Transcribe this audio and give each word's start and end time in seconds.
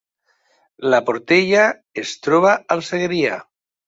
La 0.93 0.99
Portella 1.09 1.65
es 2.03 2.13
troba 2.29 2.55
al 2.77 2.81
Segrià 2.89 3.37